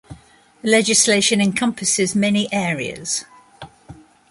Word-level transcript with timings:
The 0.63 0.67
legislation 0.71 1.39
encompasses 1.39 2.15
many 2.15 2.51
areas. 2.51 3.25